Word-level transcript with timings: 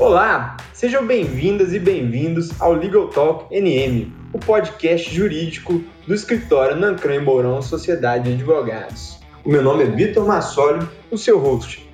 Olá, 0.00 0.56
sejam 0.72 1.04
bem-vindas 1.04 1.72
e 1.74 1.78
bem-vindos 1.80 2.50
ao 2.60 2.72
Legal 2.72 3.08
Talk 3.08 3.52
NM, 3.52 4.12
o 4.32 4.38
podcast 4.38 5.12
jurídico 5.12 5.82
do 6.06 6.14
escritório 6.14 6.76
Nancran 6.76 7.16
e 7.16 7.18
Mourão 7.18 7.60
Sociedade 7.60 8.28
de 8.28 8.34
Advogados. 8.34 9.18
O 9.44 9.50
meu 9.50 9.60
nome 9.60 9.82
é 9.82 9.86
Vitor 9.88 10.24
Massoli, 10.24 10.86
o 11.10 11.18
seu 11.18 11.40
host. 11.40 11.84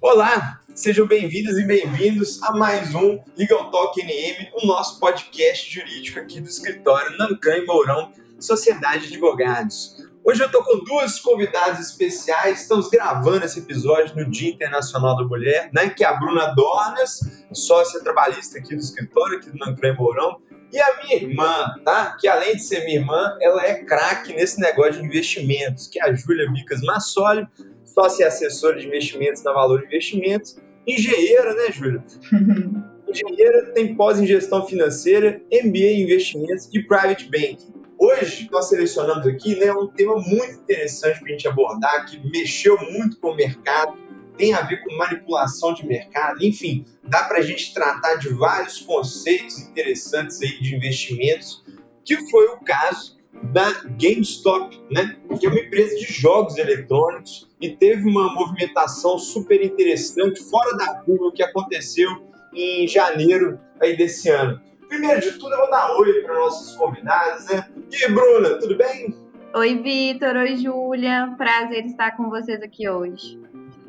Olá, 0.00 0.60
sejam 0.74 1.06
bem-vindas 1.06 1.56
e 1.58 1.62
bem-vindos 1.62 2.42
a 2.42 2.50
mais 2.50 2.92
um 2.92 3.20
Legal 3.36 3.70
Talk 3.70 4.02
NM, 4.02 4.50
o 4.52 4.66
nosso 4.66 4.98
podcast 4.98 5.72
jurídico 5.72 6.18
aqui 6.18 6.40
do 6.40 6.48
escritório 6.48 7.16
Nancran 7.16 7.58
e 7.58 7.66
Mourão 7.66 8.10
Sociedade 8.40 9.06
de 9.06 9.14
Advogados. 9.14 10.03
Hoje 10.26 10.42
eu 10.42 10.46
estou 10.46 10.64
com 10.64 10.82
duas 10.82 11.20
convidadas 11.20 11.90
especiais. 11.90 12.62
Estamos 12.62 12.88
gravando 12.88 13.44
esse 13.44 13.58
episódio 13.58 14.16
no 14.16 14.30
Dia 14.30 14.52
Internacional 14.52 15.18
da 15.18 15.24
Mulher, 15.24 15.68
né? 15.70 15.90
Que 15.90 16.02
é 16.02 16.06
a 16.06 16.14
Bruna 16.14 16.46
Dornas, 16.54 17.20
sócia 17.52 18.00
trabalhista 18.00 18.56
aqui 18.56 18.74
do 18.74 18.80
escritório, 18.80 19.36
aqui 19.36 19.50
do 19.50 19.58
Nancré 19.58 19.92
Mourão, 19.92 20.40
e 20.72 20.80
a 20.80 21.02
minha 21.02 21.16
irmã, 21.16 21.74
tá? 21.84 22.16
Que 22.18 22.26
além 22.26 22.56
de 22.56 22.62
ser 22.62 22.86
minha 22.86 23.00
irmã, 23.00 23.36
ela 23.38 23.66
é 23.66 23.84
craque 23.84 24.32
nesse 24.32 24.58
negócio 24.58 24.94
de 24.94 25.06
investimentos, 25.06 25.88
que 25.88 26.00
é 26.00 26.04
a 26.08 26.14
Júlia 26.14 26.50
Micas 26.50 26.80
Massoli, 26.80 27.46
sócia 27.84 28.24
e 28.24 28.26
assessora 28.26 28.80
de 28.80 28.86
investimentos 28.86 29.42
na 29.44 29.52
Valor 29.52 29.84
Investimentos, 29.84 30.56
engenheira, 30.86 31.52
né, 31.52 31.70
Júlia? 31.70 32.02
engenheira, 33.06 33.72
tem 33.74 33.94
pós 33.94 34.18
em 34.18 34.26
gestão 34.26 34.66
financeira, 34.66 35.38
MBA 35.52 35.78
em 35.78 36.02
investimentos 36.04 36.70
e 36.72 36.82
private 36.82 37.26
banking. 37.26 37.83
Hoje, 38.04 38.50
nós 38.52 38.68
selecionamos 38.68 39.26
aqui 39.26 39.56
né, 39.56 39.72
um 39.72 39.86
tema 39.86 40.16
muito 40.16 40.60
interessante 40.60 41.20
para 41.20 41.28
a 41.28 41.30
gente 41.30 41.48
abordar, 41.48 42.04
que 42.04 42.20
mexeu 42.28 42.76
muito 42.92 43.18
com 43.18 43.30
o 43.30 43.34
mercado, 43.34 43.96
tem 44.36 44.52
a 44.52 44.60
ver 44.60 44.84
com 44.84 44.94
manipulação 44.94 45.72
de 45.72 45.86
mercado, 45.86 46.44
enfim, 46.44 46.84
dá 47.02 47.24
para 47.24 47.38
a 47.38 47.40
gente 47.40 47.72
tratar 47.72 48.16
de 48.16 48.28
vários 48.28 48.80
conceitos 48.80 49.58
interessantes 49.58 50.42
aí 50.42 50.60
de 50.60 50.76
investimentos, 50.76 51.64
que 52.04 52.30
foi 52.30 52.44
o 52.48 52.58
caso 52.58 53.16
da 53.44 53.72
GameStop, 53.98 54.78
né, 54.90 55.16
que 55.40 55.46
é 55.46 55.48
uma 55.48 55.60
empresa 55.60 55.96
de 55.96 56.04
jogos 56.04 56.58
eletrônicos 56.58 57.48
e 57.58 57.70
teve 57.70 58.06
uma 58.06 58.34
movimentação 58.34 59.18
super 59.18 59.64
interessante, 59.64 60.42
fora 60.42 60.76
da 60.76 60.96
curva, 60.96 61.32
que 61.34 61.42
aconteceu 61.42 62.10
em 62.52 62.86
janeiro 62.86 63.58
aí 63.80 63.96
desse 63.96 64.28
ano. 64.28 64.60
Primeiro 64.88 65.20
de 65.20 65.32
tudo, 65.32 65.52
eu 65.52 65.58
vou 65.58 65.70
dar 65.70 65.96
oi 65.96 66.22
para 66.22 66.34
nossos 66.34 66.76
convidados, 66.76 67.46
né? 67.46 67.66
E 67.90 68.08
Bruna, 68.10 68.58
tudo 68.58 68.76
bem? 68.76 69.14
Oi, 69.54 69.82
Vitor. 69.82 70.36
Oi, 70.36 70.56
Júlia. 70.56 71.34
Prazer 71.36 71.86
estar 71.86 72.16
com 72.16 72.28
vocês 72.28 72.62
aqui 72.62 72.88
hoje. 72.88 73.38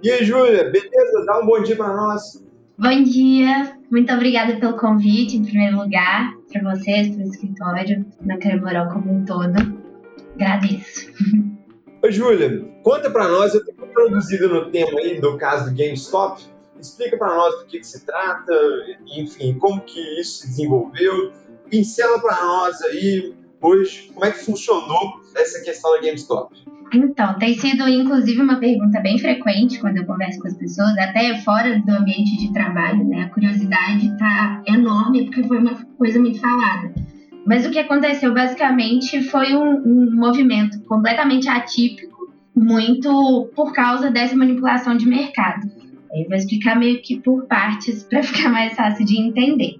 E 0.03 0.11
aí, 0.11 0.23
Júlia, 0.23 0.69
beleza? 0.69 1.25
Dá 1.25 1.39
um 1.39 1.45
bom 1.45 1.61
dia 1.61 1.75
para 1.75 1.95
nós. 1.95 2.43
Bom 2.77 3.03
dia. 3.03 3.77
Muito 3.89 4.13
obrigada 4.13 4.57
pelo 4.57 4.77
convite, 4.77 5.37
em 5.37 5.43
primeiro 5.43 5.77
lugar, 5.77 6.33
para 6.51 6.75
vocês, 6.75 7.15
para 7.15 7.25
o 7.25 7.29
escritório, 7.29 8.05
na 8.21 8.37
Cremoral 8.37 8.89
como 8.89 9.13
um 9.13 9.25
todo. 9.25 9.55
Agradeço. 10.35 11.11
Oi, 12.03 12.11
Júlia, 12.11 12.63
conta 12.83 13.09
para 13.09 13.27
nós, 13.27 13.55
eu 13.55 13.63
tenho 13.65 13.87
introduzido 13.89 14.49
no 14.49 14.69
tema 14.69 14.99
aí 14.99 15.19
do 15.19 15.37
caso 15.37 15.71
do 15.71 15.75
GameStop, 15.75 16.43
Explica 16.79 17.17
para 17.17 17.35
nós 17.35 17.59
do 17.59 17.65
que, 17.65 17.79
que, 17.79 17.87
se 17.87 18.05
trata, 18.05 18.53
enfim, 19.05 19.57
como 19.57 19.81
que 19.81 19.99
isso 20.19 20.41
se 20.41 20.47
desenvolveu. 20.47 21.31
Pincela 21.69 22.19
para 22.19 22.43
nós 22.43 22.81
aí 22.83 23.33
hoje 23.61 24.11
como 24.13 24.25
é 24.25 24.31
que 24.31 24.45
funcionou 24.45 25.21
essa 25.35 25.61
questão 25.61 25.91
da 25.93 26.01
GameStop. 26.01 26.55
Então, 26.93 27.37
tem 27.39 27.55
sido 27.55 27.87
inclusive 27.87 28.41
uma 28.41 28.59
pergunta 28.59 28.99
bem 29.01 29.17
frequente 29.17 29.79
quando 29.79 29.97
eu 29.97 30.05
converso 30.05 30.39
com 30.39 30.47
as 30.47 30.55
pessoas, 30.55 30.95
até 30.97 31.39
fora 31.41 31.79
do 31.79 31.91
ambiente 31.91 32.37
de 32.37 32.53
trabalho, 32.53 33.03
né? 33.05 33.23
A 33.23 33.29
curiosidade 33.29 34.07
está 34.07 34.61
enorme 34.67 35.25
porque 35.25 35.43
foi 35.43 35.57
uma 35.57 35.75
coisa 35.97 36.19
muito 36.19 36.39
falada. 36.39 36.93
Mas 37.45 37.65
o 37.65 37.71
que 37.71 37.79
aconteceu 37.79 38.33
basicamente 38.33 39.21
foi 39.23 39.55
um, 39.55 39.81
um 39.85 40.15
movimento 40.15 40.79
completamente 40.85 41.47
atípico, 41.47 42.33
muito 42.55 43.51
por 43.55 43.73
causa 43.73 44.09
dessa 44.09 44.35
manipulação 44.35 44.95
de 44.95 45.07
mercado. 45.07 45.67
Eu 46.15 46.27
vou 46.27 46.35
explicar 46.35 46.77
meio 46.77 47.01
que 47.01 47.19
por 47.19 47.45
partes 47.47 48.03
para 48.03 48.21
ficar 48.23 48.49
mais 48.49 48.73
fácil 48.73 49.05
de 49.05 49.17
entender. 49.17 49.75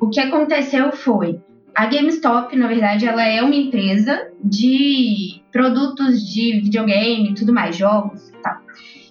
O 0.00 0.08
que 0.08 0.20
aconteceu 0.20 0.92
foi 0.92 1.40
a 1.74 1.86
GameStop, 1.86 2.54
na 2.56 2.66
verdade, 2.66 3.06
ela 3.06 3.24
é 3.24 3.42
uma 3.42 3.54
empresa 3.54 4.28
de 4.42 5.40
produtos 5.52 6.20
de 6.28 6.60
videogame 6.60 7.30
e 7.30 7.34
tudo 7.34 7.52
mais, 7.52 7.76
jogos 7.76 8.28
e 8.28 8.42
tal. 8.42 8.56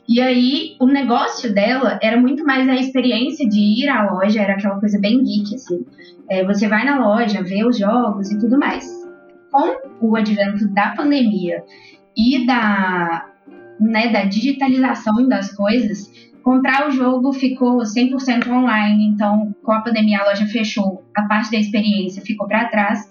E 0.08 0.19
aí, 0.19 0.75
o 0.79 0.88
negócio 0.88 1.53
dela 1.53 2.00
era 2.02 2.19
muito 2.19 2.44
mais 2.44 2.68
a 2.68 2.75
experiência 2.75 3.47
de 3.47 3.59
ir 3.59 3.90
à 3.90 4.12
loja, 4.12 4.41
era 4.41 4.53
aquela 4.53 4.79
coisa 4.79 5.00
bem 5.00 5.24
geek, 5.24 5.56
assim. 5.56 5.85
É, 6.29 6.44
você 6.44 6.68
vai 6.68 6.84
na 6.84 7.00
loja, 7.00 7.44
vê 7.44 7.63
os 7.63 7.78
jogos 7.78 8.31
e 8.31 8.40
tudo 8.40 8.58
mais. 8.58 8.85
Com 9.52 10.08
o 10.08 10.16
advento 10.16 10.68
da 10.69 10.96
pandemia 10.96 11.63
e 12.18 12.46
da, 12.46 13.29
né, 13.79 14.09
da 14.09 14.24
digitalização 14.24 15.28
das 15.28 15.56
coisas, 15.56 16.12
Comprar 16.44 16.88
o 16.88 16.91
jogo 16.91 17.33
ficou 17.33 17.79
100% 17.79 18.47
online, 18.50 19.07
então 19.07 19.53
com 19.61 19.72
a 19.72 19.81
pandemia 19.81 20.19
a 20.19 20.25
loja 20.25 20.45
fechou, 20.47 21.03
a 21.16 21.23
parte 21.23 21.51
da 21.51 21.57
experiência 21.57 22.22
ficou 22.22 22.47
para 22.47 22.69
trás. 22.69 23.09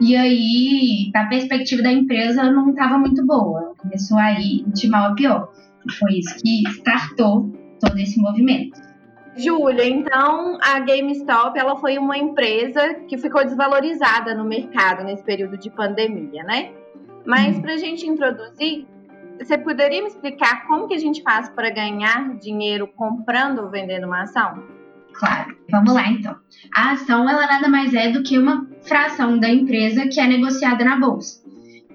E 0.00 0.16
aí, 0.16 1.10
a 1.14 1.26
perspectiva 1.26 1.82
da 1.82 1.92
empresa 1.92 2.50
não 2.50 2.70
estava 2.70 2.98
muito 2.98 3.24
boa, 3.26 3.74
começou 3.78 4.18
a 4.18 4.32
ir 4.32 4.64
de 4.68 4.88
mal 4.88 5.12
a 5.12 5.14
pior. 5.14 5.52
Foi 5.98 6.14
isso 6.14 6.34
que 6.42 6.62
startou 6.70 7.52
todo 7.78 7.98
esse 7.98 8.20
movimento. 8.20 8.80
Júlia, 9.36 9.86
então 9.86 10.58
a 10.62 10.78
GameStop 10.80 11.58
ela 11.58 11.76
foi 11.76 11.98
uma 11.98 12.18
empresa 12.18 12.94
que 13.08 13.16
ficou 13.16 13.42
desvalorizada 13.44 14.34
no 14.34 14.44
mercado 14.44 15.04
nesse 15.04 15.24
período 15.24 15.56
de 15.56 15.70
pandemia, 15.70 16.42
né? 16.44 16.72
Mas 17.24 17.56
uhum. 17.56 17.62
para 17.62 17.74
a 17.74 17.76
gente 17.78 18.06
introduzir, 18.06 18.86
você 19.44 19.58
poderia 19.58 20.00
me 20.00 20.08
explicar 20.08 20.66
como 20.66 20.86
que 20.86 20.94
a 20.94 20.98
gente 20.98 21.22
faz 21.22 21.48
para 21.48 21.70
ganhar 21.70 22.36
dinheiro 22.38 22.86
comprando 22.86 23.60
ou 23.60 23.70
vendendo 23.70 24.06
uma 24.06 24.22
ação? 24.22 24.62
Claro, 25.12 25.56
vamos 25.70 25.92
lá 25.92 26.08
então. 26.08 26.36
A 26.74 26.92
ação 26.92 27.28
ela 27.28 27.46
nada 27.46 27.68
mais 27.68 27.92
é 27.92 28.10
do 28.10 28.22
que 28.22 28.38
uma 28.38 28.66
fração 28.82 29.38
da 29.38 29.48
empresa 29.48 30.08
que 30.08 30.20
é 30.20 30.26
negociada 30.26 30.84
na 30.84 30.98
bolsa. 30.98 31.42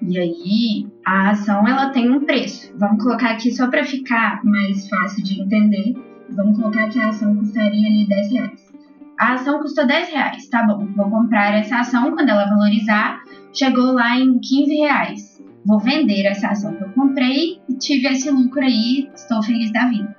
E 0.00 0.18
aí, 0.18 0.86
a 1.04 1.30
ação 1.30 1.66
ela 1.66 1.90
tem 1.90 2.08
um 2.08 2.24
preço. 2.24 2.72
Vamos 2.78 3.02
colocar 3.02 3.30
aqui 3.30 3.50
só 3.50 3.66
para 3.68 3.84
ficar 3.84 4.44
mais 4.44 4.88
fácil 4.88 5.24
de 5.24 5.40
entender. 5.40 5.94
Vamos 6.30 6.56
colocar 6.56 6.88
que 6.88 7.00
a 7.00 7.08
ação 7.08 7.34
custaria 7.36 7.88
ali 7.88 8.06
10 8.06 8.32
reais. 8.32 8.68
A 9.18 9.32
ação 9.32 9.58
custou 9.60 9.84
10 9.84 10.10
reais, 10.10 10.48
tá 10.48 10.62
bom. 10.62 10.86
Vou 10.94 11.10
comprar 11.10 11.52
essa 11.54 11.80
ação 11.80 12.12
quando 12.12 12.28
ela 12.28 12.48
valorizar. 12.48 13.20
Chegou 13.52 13.92
lá 13.92 14.16
em 14.16 14.38
15 14.38 14.74
reais 14.76 15.37
vou 15.64 15.78
vender 15.78 16.24
essa 16.24 16.48
ação 16.48 16.74
que 16.74 16.82
eu 16.82 16.90
comprei 16.90 17.60
e 17.68 17.74
tive 17.74 18.08
esse 18.08 18.30
lucro 18.30 18.60
aí, 18.60 19.10
estou 19.14 19.42
feliz 19.42 19.72
da 19.72 19.86
vida. 19.88 20.16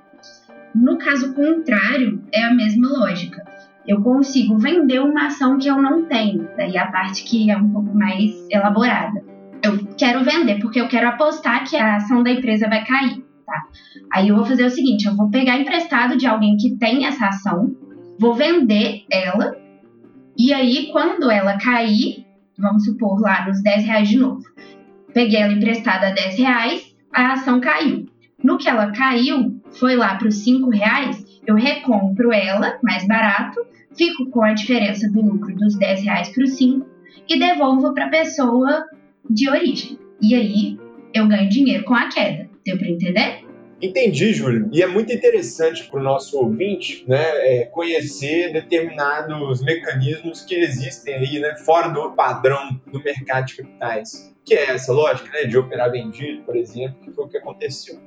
No 0.74 0.98
caso 0.98 1.34
contrário, 1.34 2.22
é 2.32 2.42
a 2.42 2.54
mesma 2.54 2.88
lógica. 2.88 3.44
Eu 3.86 4.02
consigo 4.02 4.58
vender 4.58 5.00
uma 5.00 5.26
ação 5.26 5.58
que 5.58 5.68
eu 5.68 5.80
não 5.80 6.04
tenho, 6.04 6.48
daí 6.56 6.76
a 6.76 6.86
parte 6.86 7.24
que 7.24 7.50
é 7.50 7.56
um 7.56 7.70
pouco 7.72 7.92
mais 7.96 8.30
elaborada. 8.50 9.24
Eu 9.62 9.84
quero 9.96 10.22
vender 10.24 10.60
porque 10.60 10.80
eu 10.80 10.88
quero 10.88 11.08
apostar 11.08 11.68
que 11.68 11.76
a 11.76 11.96
ação 11.96 12.22
da 12.22 12.30
empresa 12.30 12.68
vai 12.68 12.84
cair, 12.84 13.24
tá? 13.44 13.62
Aí 14.12 14.28
eu 14.28 14.36
vou 14.36 14.44
fazer 14.44 14.64
o 14.64 14.70
seguinte, 14.70 15.06
eu 15.06 15.16
vou 15.16 15.28
pegar 15.30 15.58
emprestado 15.58 16.16
de 16.16 16.26
alguém 16.26 16.56
que 16.56 16.76
tem 16.76 17.04
essa 17.04 17.26
ação, 17.26 17.74
vou 18.18 18.34
vender 18.34 19.04
ela, 19.10 19.56
e 20.38 20.52
aí 20.52 20.90
quando 20.92 21.30
ela 21.30 21.58
cair, 21.58 22.26
vamos 22.58 22.84
supor 22.84 23.20
lá 23.20 23.46
nos 23.46 23.62
10 23.62 23.84
reais 23.84 24.08
de 24.08 24.18
novo, 24.18 24.42
Peguei 25.12 25.40
ela 25.40 25.52
emprestada 25.52 26.08
a 26.08 26.12
10 26.12 26.38
reais, 26.38 26.94
a 27.12 27.32
ação 27.32 27.60
caiu. 27.60 28.06
No 28.42 28.56
que 28.56 28.68
ela 28.68 28.92
caiu, 28.92 29.60
foi 29.72 29.96
lá 29.96 30.14
para 30.14 30.28
os 30.28 30.36
5 30.36 30.70
reais, 30.70 31.24
eu 31.46 31.54
recompro 31.54 32.32
ela 32.32 32.78
mais 32.82 33.06
barato, 33.06 33.60
fico 33.96 34.26
com 34.30 34.42
a 34.42 34.52
diferença 34.52 35.10
do 35.10 35.20
lucro 35.20 35.54
dos 35.56 35.76
10 35.76 36.04
reais 36.04 36.28
para 36.30 36.44
os 36.44 36.52
5 36.52 36.86
e 37.28 37.38
devolvo 37.38 37.92
para 37.92 38.06
a 38.06 38.10
pessoa 38.10 38.86
de 39.28 39.48
origem. 39.48 39.98
E 40.20 40.34
aí 40.34 40.78
eu 41.12 41.26
ganho 41.26 41.48
dinheiro 41.48 41.84
com 41.84 41.94
a 41.94 42.08
queda. 42.08 42.48
Deu 42.64 42.78
para 42.78 42.88
entender? 42.88 43.39
Entendi, 43.82 44.32
Júlio. 44.34 44.68
E 44.72 44.82
é 44.82 44.86
muito 44.86 45.12
interessante 45.12 45.88
para 45.88 45.98
o 45.98 46.02
nosso 46.02 46.38
ouvinte 46.38 47.04
né, 47.08 47.22
é, 47.22 47.64
conhecer 47.66 48.52
determinados 48.52 49.62
mecanismos 49.62 50.42
que 50.42 50.54
existem 50.54 51.14
aí, 51.14 51.40
né, 51.40 51.56
fora 51.64 51.88
do 51.88 52.12
padrão 52.12 52.78
do 52.86 53.02
mercado 53.02 53.46
de 53.46 53.56
capitais. 53.56 54.30
Que 54.44 54.54
é 54.54 54.70
essa 54.72 54.92
lógica 54.92 55.30
né, 55.30 55.44
de 55.44 55.56
operar 55.56 55.90
vendido, 55.90 56.42
por 56.42 56.56
exemplo, 56.56 56.98
que 57.00 57.10
foi 57.12 57.24
o 57.24 57.28
que 57.28 57.38
aconteceu. 57.38 57.98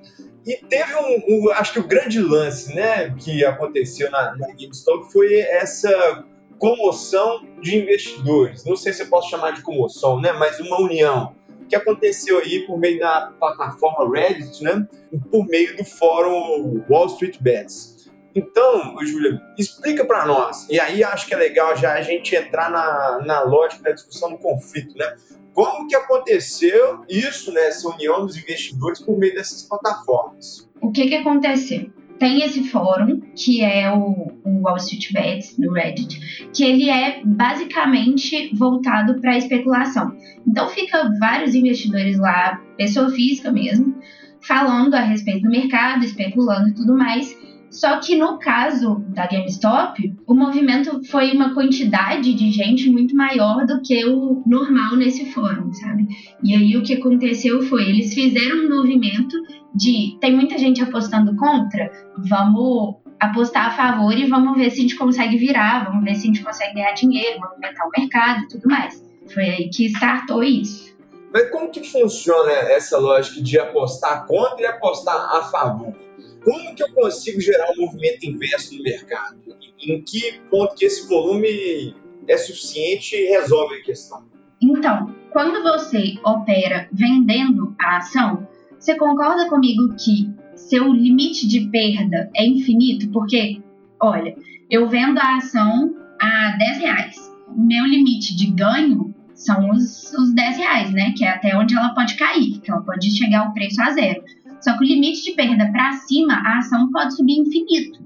E 0.45 0.57
teve 0.57 0.93
um, 0.95 1.23
um 1.27 1.51
acho 1.51 1.73
que 1.73 1.79
o 1.79 1.87
grande 1.87 2.19
lance 2.19 2.75
né, 2.75 3.09
que 3.17 3.43
aconteceu 3.45 4.11
na, 4.11 4.35
na 4.35 4.47
GameStop 4.47 5.11
foi 5.11 5.39
essa 5.39 6.25
comoção 6.57 7.45
de 7.61 7.77
investidores. 7.77 8.63
Não 8.65 8.75
sei 8.75 8.93
se 8.93 9.03
eu 9.03 9.07
posso 9.07 9.29
chamar 9.29 9.51
de 9.51 9.61
comoção, 9.61 10.19
né, 10.19 10.31
mas 10.33 10.59
uma 10.59 10.79
união 10.81 11.35
que 11.73 11.75
aconteceu 11.75 12.37
aí 12.39 12.59
por 12.67 12.79
meio 12.79 12.99
da 12.99 13.33
plataforma 13.39 14.09
Reddit, 14.11 14.63
né? 14.63 14.87
Por 15.31 15.45
meio 15.47 15.75
do 15.75 15.83
fórum 15.83 16.83
Wall 16.87 17.07
Street 17.07 17.37
Bets. 17.41 18.11
Então, 18.35 18.95
Júlia, 19.03 19.41
explica 19.57 20.05
para 20.05 20.25
nós. 20.25 20.67
E 20.69 20.79
aí 20.79 21.03
acho 21.03 21.27
que 21.27 21.33
é 21.33 21.37
legal 21.37 21.75
já 21.75 21.93
a 21.93 22.01
gente 22.01 22.35
entrar 22.35 22.69
na, 22.69 23.21
na 23.25 23.41
lógica 23.41 23.83
da 23.83 23.91
discussão 23.91 24.31
do 24.31 24.37
conflito, 24.37 24.95
né? 24.97 25.15
Como 25.53 25.87
que 25.87 25.95
aconteceu 25.95 27.03
isso, 27.07 27.51
né, 27.51 27.67
essa 27.67 27.87
união 27.87 28.25
dos 28.25 28.35
investidores 28.35 28.99
por 28.99 29.17
meio 29.19 29.35
dessas 29.35 29.61
plataformas? 29.63 30.67
O 30.81 30.91
que 30.91 31.07
que 31.07 31.15
aconteceu? 31.15 31.91
Tem 32.23 32.41
esse 32.41 32.63
fórum, 32.69 33.19
que 33.35 33.61
é 33.61 33.91
o, 33.91 34.31
o 34.45 34.61
Wall 34.61 34.77
Street 34.77 35.11
Bets, 35.11 35.57
no 35.59 35.73
Reddit, 35.73 36.47
que 36.53 36.63
ele 36.63 36.89
é 36.89 37.21
basicamente 37.21 38.49
voltado 38.55 39.19
para 39.19 39.37
especulação. 39.37 40.15
Então 40.47 40.69
fica 40.69 41.11
vários 41.19 41.53
investidores 41.53 42.17
lá, 42.17 42.61
pessoa 42.77 43.09
física 43.09 43.51
mesmo, 43.51 43.93
falando 44.39 44.93
a 44.93 45.01
respeito 45.01 45.41
do 45.41 45.49
mercado, 45.49 46.05
especulando 46.05 46.69
e 46.69 46.73
tudo 46.73 46.97
mais. 46.97 47.37
Só 47.73 47.99
que 47.99 48.15
no 48.15 48.37
caso 48.37 49.03
da 49.09 49.25
GameStop, 49.25 50.15
o 50.27 50.35
movimento 50.35 51.03
foi 51.05 51.31
uma 51.31 51.55
quantidade 51.55 52.31
de 52.35 52.51
gente 52.51 52.87
muito 52.87 53.15
maior 53.15 53.65
do 53.65 53.81
que 53.81 54.05
o 54.05 54.43
normal 54.45 54.95
nesse 54.95 55.25
fórum, 55.31 55.73
sabe? 55.73 56.07
E 56.43 56.55
aí 56.55 56.77
o 56.77 56.83
que 56.83 56.93
aconteceu 56.93 57.63
foi, 57.63 57.89
eles 57.89 58.13
fizeram 58.13 58.67
um 58.67 58.75
movimento 58.75 59.35
de 59.73 60.15
tem 60.21 60.35
muita 60.35 60.55
gente 60.55 60.83
apostando 60.83 61.35
contra, 61.35 61.91
vamos 62.29 62.97
apostar 63.19 63.67
a 63.67 63.71
favor 63.71 64.15
e 64.15 64.27
vamos 64.27 64.55
ver 64.55 64.69
se 64.69 64.77
a 64.77 64.81
gente 64.81 64.95
consegue 64.95 65.35
virar, 65.37 65.85
vamos 65.85 66.03
ver 66.03 66.13
se 66.13 66.23
a 66.23 66.25
gente 66.27 66.43
consegue 66.43 66.75
ganhar 66.75 66.93
dinheiro, 66.93 67.39
movimentar 67.39 67.87
o 67.87 67.99
mercado 67.99 68.43
e 68.43 68.47
tudo 68.49 68.69
mais. 68.69 69.03
Foi 69.33 69.43
aí 69.45 69.69
que 69.69 69.87
startou 69.87 70.43
isso. 70.43 70.93
Mas 71.33 71.49
como 71.49 71.71
que 71.71 71.83
funciona 71.83 72.51
essa 72.51 72.99
lógica 72.99 73.41
de 73.41 73.57
apostar 73.57 74.27
contra 74.27 74.61
e 74.61 74.65
apostar 74.67 75.15
a 75.15 75.41
favor? 75.41 75.95
Como 76.43 76.75
que 76.75 76.83
eu 76.83 76.91
consigo 76.93 77.39
gerar 77.39 77.71
um 77.71 77.85
movimento 77.85 78.25
inverso 78.25 78.75
no 78.75 78.83
mercado? 78.83 79.39
Em 79.79 80.01
que 80.01 80.39
ponto 80.49 80.75
que 80.75 80.85
esse 80.85 81.07
volume 81.07 81.95
é 82.27 82.37
suficiente 82.37 83.15
e 83.15 83.29
resolve 83.29 83.75
a 83.75 83.83
questão? 83.83 84.23
Então, 84.61 85.13
quando 85.31 85.61
você 85.61 86.15
opera 86.23 86.87
vendendo 86.91 87.75
a 87.79 87.97
ação, 87.97 88.47
você 88.79 88.95
concorda 88.95 89.49
comigo 89.49 89.95
que 89.95 90.29
seu 90.55 90.91
limite 90.91 91.47
de 91.47 91.67
perda 91.67 92.29
é 92.35 92.45
infinito? 92.45 93.09
Porque, 93.09 93.61
olha, 93.99 94.35
eu 94.69 94.87
vendo 94.87 95.19
a 95.19 95.37
ação 95.37 95.93
a 96.19 96.55
10 96.57 96.77
reais. 96.79 97.33
Meu 97.55 97.85
limite 97.85 98.35
de 98.35 98.47
ganho 98.47 99.13
são 99.33 99.69
os, 99.71 100.13
os 100.13 100.33
10 100.33 100.57
reais, 100.57 100.91
né? 100.91 101.13
Que 101.15 101.25
é 101.25 101.29
até 101.29 101.55
onde 101.57 101.75
ela 101.75 101.93
pode 101.93 102.15
cair, 102.15 102.59
que 102.59 102.71
ela 102.71 102.81
pode 102.81 103.11
chegar 103.11 103.45
ao 103.45 103.53
preço 103.53 103.81
a 103.81 103.91
zero. 103.91 104.23
Só 104.63 104.77
que 104.77 104.85
o 104.85 104.87
limite 104.87 105.23
de 105.23 105.33
perda 105.33 105.69
para 105.71 105.91
cima, 105.93 106.33
a 106.33 106.59
ação 106.59 106.89
pode 106.91 107.15
subir 107.15 107.37
infinito. 107.37 108.01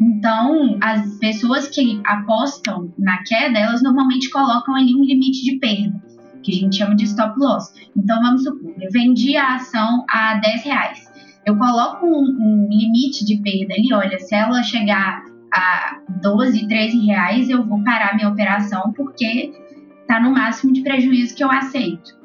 Então, 0.00 0.78
as 0.80 1.18
pessoas 1.18 1.68
que 1.68 2.00
apostam 2.04 2.92
na 2.98 3.22
queda, 3.24 3.58
elas 3.58 3.82
normalmente 3.82 4.30
colocam 4.30 4.74
ali 4.74 4.94
um 4.94 5.04
limite 5.04 5.44
de 5.44 5.58
perda, 5.58 6.02
que 6.42 6.50
a 6.50 6.54
gente 6.54 6.76
chama 6.76 6.96
de 6.96 7.04
stop 7.04 7.38
loss. 7.38 7.72
Então, 7.94 8.20
vamos 8.22 8.42
supor, 8.42 8.74
eu 8.80 8.90
vendi 8.90 9.36
a 9.36 9.56
ação 9.56 10.04
a 10.08 10.34
10 10.36 10.64
reais. 10.64 11.12
Eu 11.44 11.56
coloco 11.58 12.06
um, 12.06 12.36
um 12.40 12.68
limite 12.70 13.24
de 13.24 13.36
perda 13.36 13.74
ali, 13.74 13.92
olha, 13.92 14.18
se 14.18 14.34
ela 14.34 14.62
chegar 14.62 15.24
a 15.54 16.00
12, 16.22 16.66
13 16.66 17.06
reais, 17.06 17.50
eu 17.50 17.64
vou 17.64 17.84
parar 17.84 18.14
minha 18.14 18.30
operação 18.30 18.92
porque 18.96 19.52
está 20.00 20.18
no 20.18 20.32
máximo 20.32 20.72
de 20.72 20.80
prejuízo 20.80 21.34
que 21.34 21.44
eu 21.44 21.50
aceito. 21.50 22.16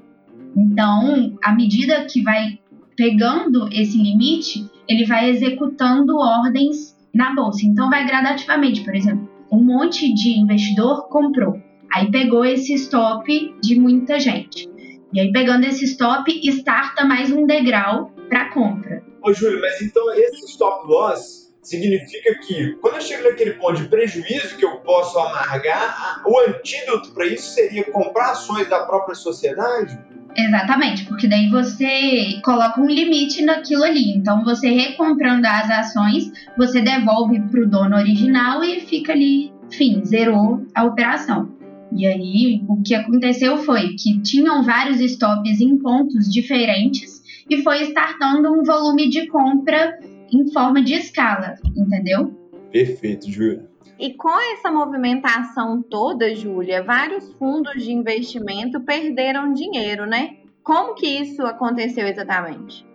Então, 0.56 1.38
à 1.44 1.54
medida 1.54 2.06
que 2.06 2.24
vai 2.24 2.60
pegando 2.98 3.70
esse 3.72 3.96
limite, 3.96 4.68
ele 4.90 5.06
vai 5.06 5.30
executando 5.30 6.18
ordens 6.18 6.98
na 7.14 7.34
bolsa. 7.34 7.60
Então, 7.64 7.90
vai 7.90 8.06
gradativamente, 8.08 8.84
por 8.84 8.96
exemplo, 8.96 9.30
um 9.52 9.64
monte 9.64 10.12
de 10.14 10.40
investidor 10.40 11.08
comprou, 11.08 11.62
aí 11.94 12.12
pegou 12.12 12.44
esse 12.44 12.74
stop 12.74 13.56
de 13.62 13.80
muita 13.80 14.20
gente. 14.20 14.68
E 15.14 15.20
aí, 15.22 15.32
pegando 15.32 15.66
esse 15.66 15.86
stop, 15.86 16.30
starta 16.50 17.06
mais 17.06 17.32
um 17.32 17.46
degrau 17.46 18.12
para 18.28 18.52
compra. 18.52 19.04
Ô, 19.22 19.32
Júlio, 19.32 19.62
mas 19.62 19.82
então 19.82 20.14
esse 20.14 20.46
stop 20.48 20.88
loss 20.88 21.48
significa 21.62 22.36
que 22.40 22.76
quando 22.82 22.96
eu 22.96 23.02
chego 23.02 23.24
naquele 23.24 23.54
ponto 23.54 23.82
de 23.82 23.88
prejuízo 23.88 24.58
que 24.58 24.66
eu 24.66 24.78
posso 24.80 25.18
amargar, 25.20 26.24
o 26.26 26.40
antídoto 26.40 27.14
para 27.14 27.26
isso 27.26 27.54
seria 27.54 27.84
comprar 27.86 28.32
ações 28.32 28.70
da 28.70 28.86
própria 28.86 29.16
sociedade? 29.16 29.98
Exatamente, 30.38 31.04
porque 31.06 31.28
daí 31.28 31.50
você 31.50 32.40
coloca 32.44 32.80
um 32.80 32.86
limite 32.86 33.44
naquilo 33.44 33.84
ali. 33.84 34.12
Então, 34.12 34.44
você 34.44 34.70
recomprando 34.70 35.48
as 35.48 35.70
ações, 35.70 36.32
você 36.56 36.80
devolve 36.80 37.42
para 37.50 37.62
o 37.62 37.68
dono 37.68 37.96
original 37.96 38.64
e 38.64 38.82
fica 38.82 39.14
ali, 39.14 39.52
fim, 39.72 40.06
zerou 40.06 40.64
a 40.76 40.84
operação. 40.84 41.58
E 41.92 42.06
aí, 42.06 42.62
o 42.68 42.84
que 42.84 42.94
aconteceu 42.94 43.58
foi 43.58 43.96
que 43.96 44.22
tinham 44.22 44.62
vários 44.62 45.00
stops 45.00 45.60
em 45.60 45.76
pontos 45.78 46.32
diferentes 46.32 47.24
e 47.50 47.64
foi 47.64 47.82
startando 47.84 48.52
um 48.52 48.64
volume 48.64 49.10
de 49.10 49.26
compra 49.28 49.98
em 50.32 50.52
forma 50.52 50.84
de 50.84 50.94
escala, 50.94 51.56
entendeu? 51.76 52.38
Perfeito, 52.72 53.32
Júlia. 53.32 53.67
E 54.00 54.14
com 54.14 54.40
essa 54.54 54.72
movimentação 54.72 55.82
toda, 55.82 56.36
Júlia, 56.36 56.84
vários 56.84 57.34
fundos 57.34 57.84
de 57.84 57.92
investimento 57.92 58.80
perderam 58.82 59.54
dinheiro, 59.54 60.06
né? 60.06 60.36
Como 60.64 60.94
que 60.94 61.08
isso 61.08 61.42
aconteceu 61.44 62.08
exatamente? 62.08 62.86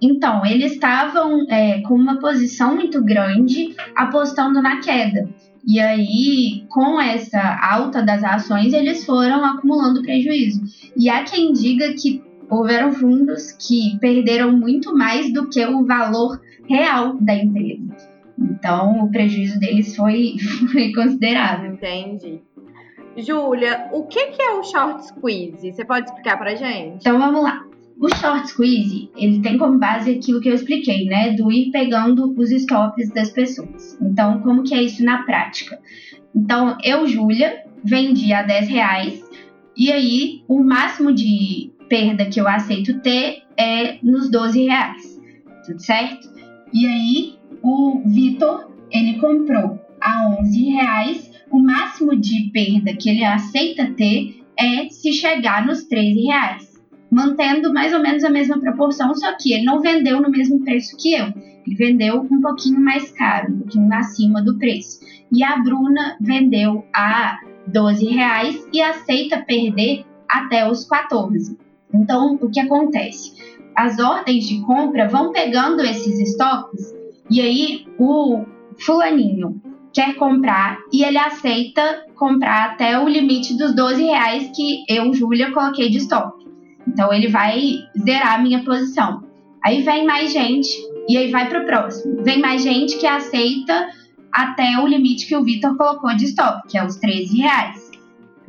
Então, 0.00 0.46
eles 0.46 0.72
estavam 0.72 1.46
é, 1.50 1.80
com 1.82 1.94
uma 1.94 2.18
posição 2.20 2.74
muito 2.74 3.02
grande 3.04 3.74
apostando 3.94 4.62
na 4.62 4.80
queda. 4.80 5.28
E 5.66 5.78
aí, 5.78 6.64
com 6.68 7.00
essa 7.00 7.58
alta 7.60 8.02
das 8.02 8.24
ações, 8.24 8.72
eles 8.72 9.04
foram 9.04 9.44
acumulando 9.44 10.02
prejuízo. 10.02 10.62
E 10.96 11.10
há 11.10 11.22
quem 11.24 11.52
diga 11.52 11.92
que 11.94 12.22
houveram 12.48 12.92
fundos 12.92 13.52
que 13.52 13.98
perderam 14.00 14.52
muito 14.52 14.96
mais 14.96 15.32
do 15.32 15.48
que 15.48 15.64
o 15.66 15.84
valor 15.84 16.40
real 16.68 17.16
da 17.20 17.34
empresa. 17.34 18.09
Então, 18.40 19.04
o 19.04 19.10
prejuízo 19.10 19.58
deles 19.60 19.94
foi, 19.94 20.36
foi 20.72 20.92
considerável. 20.92 21.72
Entendi. 21.72 22.40
Júlia, 23.16 23.88
o 23.92 24.04
que, 24.04 24.28
que 24.28 24.42
é 24.42 24.52
o 24.52 24.62
short 24.62 25.06
squeeze? 25.06 25.72
Você 25.72 25.84
pode 25.84 26.06
explicar 26.06 26.38
pra 26.38 26.54
gente? 26.54 26.96
Então, 27.00 27.18
vamos 27.18 27.42
lá. 27.42 27.64
O 27.98 28.08
short 28.08 28.48
squeeze, 28.48 29.10
ele 29.14 29.40
tem 29.42 29.58
como 29.58 29.78
base 29.78 30.10
aquilo 30.10 30.40
que 30.40 30.48
eu 30.48 30.54
expliquei, 30.54 31.04
né? 31.04 31.32
Do 31.32 31.52
ir 31.52 31.70
pegando 31.70 32.34
os 32.38 32.50
stops 32.50 33.10
das 33.12 33.30
pessoas. 33.30 33.98
Então, 34.00 34.40
como 34.40 34.62
que 34.62 34.74
é 34.74 34.82
isso 34.82 35.04
na 35.04 35.22
prática? 35.24 35.78
Então, 36.34 36.78
eu, 36.82 37.06
Júlia, 37.06 37.64
vendi 37.84 38.32
a 38.32 38.42
10 38.42 38.68
reais 38.68 39.30
e 39.76 39.92
aí 39.92 40.42
o 40.48 40.62
máximo 40.62 41.12
de 41.12 41.72
perda 41.88 42.26
que 42.26 42.40
eu 42.40 42.46
aceito 42.48 43.00
ter 43.00 43.42
é 43.56 43.98
nos 44.02 44.30
12 44.30 44.64
reais. 44.64 45.20
Tudo 45.66 45.80
certo? 45.80 46.30
E 46.72 46.86
aí, 46.86 47.39
o 47.62 48.02
Vitor, 48.06 48.70
ele 48.90 49.18
comprou 49.18 49.78
a 50.00 50.28
11 50.40 50.64
reais. 50.70 51.30
O 51.50 51.58
máximo 51.58 52.16
de 52.16 52.50
perda 52.52 52.94
que 52.94 53.10
ele 53.10 53.24
aceita 53.24 53.92
ter 53.96 54.42
é 54.58 54.88
se 54.88 55.12
chegar 55.12 55.66
nos 55.66 55.84
13 55.84 56.22
reais. 56.26 56.70
Mantendo 57.10 57.72
mais 57.72 57.92
ou 57.92 58.00
menos 58.00 58.22
a 58.22 58.30
mesma 58.30 58.60
proporção, 58.60 59.14
só 59.14 59.36
que 59.36 59.52
ele 59.52 59.64
não 59.64 59.80
vendeu 59.80 60.20
no 60.20 60.30
mesmo 60.30 60.60
preço 60.60 60.96
que 60.96 61.12
eu. 61.12 61.26
Ele 61.66 61.76
vendeu 61.76 62.20
um 62.30 62.40
pouquinho 62.40 62.80
mais 62.80 63.10
caro, 63.10 63.52
um 63.52 63.58
pouquinho 63.58 63.92
acima 63.92 64.42
do 64.42 64.56
preço. 64.58 65.00
E 65.32 65.42
a 65.42 65.58
Bruna 65.58 66.16
vendeu 66.20 66.84
a 66.94 67.40
12 67.66 68.06
reais 68.06 68.64
e 68.72 68.80
aceita 68.80 69.38
perder 69.38 70.04
até 70.28 70.68
os 70.70 70.84
14. 70.84 71.58
Então, 71.92 72.38
o 72.40 72.48
que 72.48 72.60
acontece? 72.60 73.32
As 73.74 73.98
ordens 73.98 74.46
de 74.46 74.60
compra 74.62 75.08
vão 75.08 75.32
pegando 75.32 75.82
esses 75.82 76.18
estoques 76.20 76.99
e 77.30 77.40
aí 77.40 77.86
o 77.98 78.44
fulaninho 78.78 79.60
quer 79.92 80.14
comprar 80.16 80.78
e 80.92 81.04
ele 81.04 81.18
aceita 81.18 82.06
comprar 82.14 82.72
até 82.72 82.98
o 82.98 83.08
limite 83.08 83.56
dos 83.56 83.74
12 83.74 84.02
reais 84.02 84.50
que 84.54 84.84
eu, 84.88 85.12
Júlia, 85.14 85.52
coloquei 85.52 85.88
de 85.88 85.98
stop. 85.98 86.44
Então 86.86 87.12
ele 87.12 87.28
vai 87.28 87.78
zerar 88.04 88.34
a 88.34 88.42
minha 88.42 88.64
posição. 88.64 89.22
Aí 89.64 89.82
vem 89.82 90.06
mais 90.06 90.32
gente 90.32 90.70
e 91.08 91.16
aí 91.16 91.30
vai 91.30 91.48
para 91.48 91.62
o 91.62 91.66
próximo. 91.66 92.22
Vem 92.22 92.40
mais 92.40 92.62
gente 92.62 92.98
que 92.98 93.06
aceita 93.06 93.88
até 94.32 94.78
o 94.78 94.86
limite 94.86 95.26
que 95.26 95.36
o 95.36 95.44
Vitor 95.44 95.76
colocou 95.76 96.14
de 96.16 96.24
stop, 96.26 96.66
que 96.68 96.78
é 96.78 96.84
os 96.84 96.96
13 96.96 97.38
reais. 97.38 97.90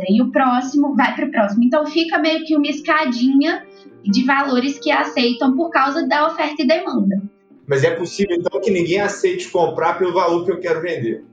E 0.10 0.22
o 0.22 0.32
próximo 0.32 0.96
vai 0.96 1.16
para 1.16 1.28
o 1.28 1.32
próximo. 1.32 1.64
Então 1.64 1.86
fica 1.86 2.18
meio 2.18 2.44
que 2.46 2.56
uma 2.56 2.68
escadinha 2.68 3.64
de 4.04 4.24
valores 4.24 4.80
que 4.80 4.92
aceitam 4.92 5.56
por 5.56 5.70
causa 5.70 6.08
da 6.08 6.28
oferta 6.28 6.64
e 6.64 6.68
demanda. 6.68 7.22
Mas 7.68 7.84
é 7.84 7.92
possível, 7.92 8.36
então, 8.38 8.60
que 8.60 8.72
ninguém 8.72 9.00
aceite 9.00 9.50
comprar 9.50 9.98
pelo 9.98 10.14
valor 10.14 10.46
que 10.46 10.52
eu 10.52 10.60
quero 10.60 10.82
vender? 10.82 11.24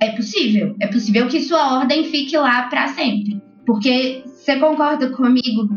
É 0.00 0.10
possível. 0.12 0.74
É 0.80 0.86
possível 0.86 1.28
que 1.28 1.40
sua 1.40 1.78
ordem 1.78 2.04
fique 2.04 2.36
lá 2.36 2.68
para 2.68 2.88
sempre. 2.88 3.42
Porque 3.66 4.22
você 4.24 4.56
concorda 4.58 5.10
comigo 5.10 5.68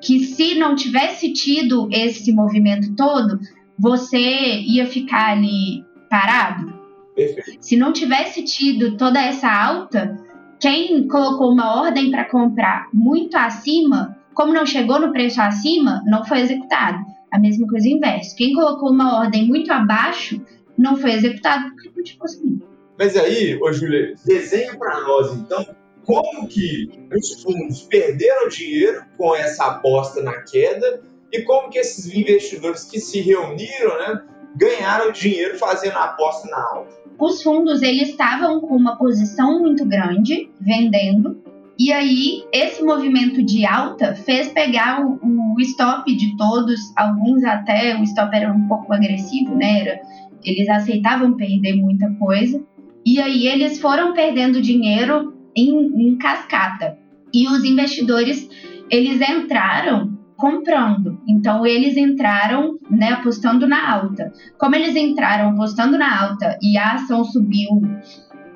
que 0.00 0.20
se 0.20 0.54
não 0.54 0.74
tivesse 0.74 1.32
tido 1.32 1.88
esse 1.90 2.32
movimento 2.32 2.94
todo, 2.94 3.40
você 3.78 4.60
ia 4.60 4.86
ficar 4.86 5.32
ali 5.32 5.84
parado? 6.10 6.72
Perfeito. 7.14 7.58
Se 7.60 7.76
não 7.76 7.92
tivesse 7.92 8.42
tido 8.44 8.96
toda 8.96 9.20
essa 9.20 9.48
alta, 9.50 10.16
quem 10.60 11.06
colocou 11.08 11.52
uma 11.52 11.80
ordem 11.80 12.10
para 12.10 12.24
comprar 12.24 12.88
muito 12.92 13.36
acima, 13.36 14.16
como 14.34 14.52
não 14.52 14.66
chegou 14.66 15.00
no 15.00 15.12
preço 15.12 15.40
acima, 15.40 16.02
não 16.06 16.24
foi 16.24 16.40
executado. 16.40 16.98
A 17.34 17.38
mesma 17.40 17.66
coisa 17.66 17.88
inverso. 17.88 18.36
Quem 18.36 18.54
colocou 18.54 18.92
uma 18.92 19.18
ordem 19.18 19.48
muito 19.48 19.72
abaixo, 19.72 20.40
não 20.78 20.96
foi 20.96 21.14
executado 21.14 21.68
porque 21.70 21.90
não 21.96 22.04
tinha 22.04 22.18
conseguido. 22.20 22.64
Mas 22.96 23.16
aí, 23.16 23.58
ô 23.60 23.72
Júlia, 23.72 24.14
desenha 24.24 24.76
para 24.78 25.00
nós 25.00 25.32
então 25.32 25.66
como 26.04 26.46
que 26.46 26.88
os 27.12 27.42
fundos 27.42 27.82
perderam 27.82 28.48
dinheiro 28.48 29.04
com 29.18 29.34
essa 29.34 29.64
aposta 29.66 30.22
na 30.22 30.42
queda 30.42 31.02
e 31.32 31.42
como 31.42 31.70
que 31.70 31.78
esses 31.80 32.06
investidores 32.14 32.84
que 32.84 33.00
se 33.00 33.20
reuniram, 33.20 33.98
né, 33.98 34.22
ganharam 34.54 35.10
dinheiro 35.10 35.58
fazendo 35.58 35.96
a 35.96 36.04
aposta 36.04 36.48
na 36.48 36.62
alta. 36.62 36.94
Os 37.18 37.42
fundos 37.42 37.82
eles 37.82 38.10
estavam 38.10 38.60
com 38.60 38.76
uma 38.76 38.96
posição 38.96 39.58
muito 39.58 39.84
grande 39.84 40.48
vendendo 40.60 41.42
e 41.76 41.92
aí 41.92 42.44
esse 42.52 42.80
movimento 42.84 43.42
de 43.42 43.66
alta 43.66 44.14
fez 44.14 44.48
pegar 44.52 45.04
o, 45.04 45.18
o 45.20 45.43
stop 45.60 46.14
de 46.14 46.36
todos, 46.36 46.80
alguns 46.96 47.44
até 47.44 47.96
o 47.98 48.02
stop 48.04 48.34
era 48.34 48.52
um 48.52 48.66
pouco 48.68 48.92
agressivo, 48.92 49.54
né? 49.54 49.80
Era, 49.80 50.00
eles 50.42 50.68
aceitavam 50.68 51.36
perder 51.36 51.74
muita 51.76 52.10
coisa 52.14 52.62
e 53.04 53.20
aí 53.20 53.46
eles 53.46 53.80
foram 53.80 54.14
perdendo 54.14 54.62
dinheiro 54.62 55.34
em, 55.54 56.08
em 56.08 56.16
cascata. 56.16 56.98
E 57.32 57.46
os 57.48 57.64
investidores, 57.64 58.48
eles 58.90 59.20
entraram 59.20 60.16
comprando. 60.36 61.20
Então 61.28 61.66
eles 61.66 61.96
entraram, 61.96 62.78
né, 62.90 63.12
apostando 63.12 63.66
na 63.66 63.92
alta. 63.92 64.32
Como 64.58 64.74
eles 64.74 64.96
entraram 64.96 65.50
apostando 65.50 65.98
na 65.98 66.22
alta 66.22 66.58
e 66.62 66.76
a 66.78 66.92
ação 66.92 67.24
subiu 67.24 67.82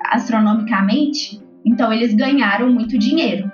astronomicamente, 0.05 1.41
então 1.63 1.93
eles 1.93 2.13
ganharam 2.13 2.71
muito 2.71 2.97
dinheiro. 2.97 3.51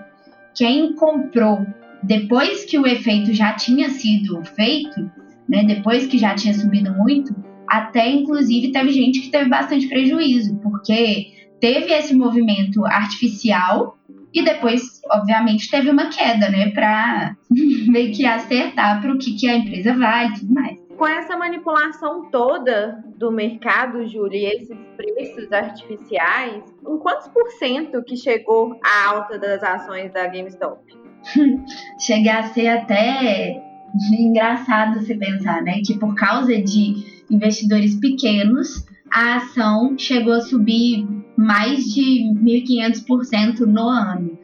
Quem 0.55 0.93
comprou 0.95 1.65
depois 2.05 2.65
que 2.65 2.77
o 2.77 2.85
efeito 2.85 3.33
já 3.33 3.53
tinha 3.53 3.89
sido 3.89 4.43
feito, 4.45 5.11
né, 5.49 5.63
depois 5.63 6.05
que 6.05 6.17
já 6.17 6.35
tinha 6.35 6.53
subido 6.53 6.93
muito, 6.93 7.35
até 7.67 8.09
inclusive 8.09 8.71
teve 8.71 8.91
gente 8.91 9.21
que 9.21 9.31
teve 9.31 9.49
bastante 9.49 9.87
prejuízo, 9.87 10.55
porque 10.57 11.31
teve 11.59 11.91
esse 11.91 12.13
movimento 12.13 12.85
artificial 12.85 13.97
e 14.31 14.43
depois, 14.43 15.01
obviamente, 15.11 15.69
teve 15.69 15.89
uma 15.89 16.09
queda, 16.09 16.49
né, 16.49 16.69
para 16.69 17.35
meio 17.87 18.13
que 18.13 18.25
acertar 18.25 19.01
para 19.01 19.11
o 19.11 19.17
que, 19.17 19.35
que 19.35 19.47
a 19.47 19.55
empresa 19.55 19.93
vai 19.93 20.27
e 20.27 20.33
tudo 20.33 20.53
mais. 20.53 20.77
Com 20.97 21.07
essa 21.07 21.35
manipulação 21.35 22.29
toda 22.29 23.03
do 23.17 23.31
mercado, 23.31 24.05
Júlia, 24.07 24.37
e 24.37 24.45
esses 24.45 24.77
preços 24.95 25.51
artificiais, 25.51 26.63
em 26.87 26.97
quantos 26.99 27.27
por 27.29 27.49
cento 27.53 28.03
que 28.03 28.15
chegou 28.15 28.79
a 28.83 29.09
alta 29.09 29.37
das 29.39 29.61
ações 29.63 30.13
da 30.13 30.27
GameStop? 30.27 31.04
Chega 31.99 32.39
a 32.39 32.43
ser 32.43 32.67
até 32.67 33.61
engraçado 34.11 35.01
se 35.01 35.15
pensar, 35.15 35.61
né? 35.61 35.81
Que 35.85 35.97
por 35.97 36.15
causa 36.15 36.61
de 36.61 37.23
investidores 37.29 37.95
pequenos, 37.95 38.85
a 39.11 39.37
ação 39.37 39.97
chegou 39.97 40.33
a 40.33 40.41
subir 40.41 41.07
mais 41.37 41.85
de 41.93 42.23
1.500% 42.33 43.59
no 43.61 43.87
ano. 43.87 44.37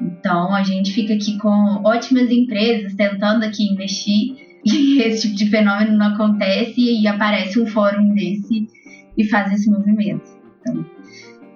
Então 0.00 0.54
a 0.54 0.62
gente 0.62 0.92
fica 0.92 1.14
aqui 1.14 1.38
com 1.38 1.82
ótimas 1.84 2.30
empresas 2.30 2.94
tentando 2.94 3.44
aqui 3.44 3.64
investir 3.64 4.36
e 4.64 5.00
esse 5.02 5.22
tipo 5.22 5.36
de 5.36 5.50
fenômeno 5.50 5.96
não 5.96 6.14
acontece 6.14 6.80
e 6.80 7.06
aparece 7.06 7.60
um 7.60 7.66
fórum 7.66 8.14
desse 8.14 8.68
e 9.16 9.24
faz 9.24 9.52
esse 9.52 9.70
movimento. 9.70 10.30
Então, 10.60 10.84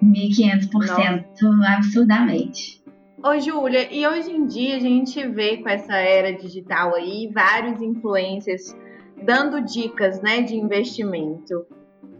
1.500% 0.03 1.25
absurdamente. 1.67 2.78
Ô, 3.21 3.37
Júlia, 3.37 3.93
e 3.93 4.07
hoje 4.07 4.31
em 4.31 4.45
dia 4.45 4.77
a 4.77 4.79
gente 4.79 5.27
vê 5.27 5.57
com 5.57 5.67
essa 5.67 5.93
era 5.93 6.31
digital 6.31 6.95
aí 6.95 7.29
vários 7.33 7.81
influencers 7.81 8.73
dando 9.21 9.59
dicas 9.59 10.21
né, 10.21 10.41
de 10.41 10.55
investimento. 10.55 11.65